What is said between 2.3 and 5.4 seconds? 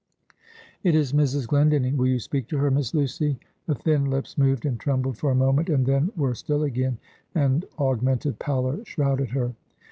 to her, Miss Lucy?" The thin lips moved and trembled for a